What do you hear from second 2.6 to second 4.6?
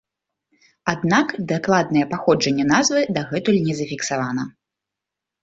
назвы дагэтуль не зафіксавана.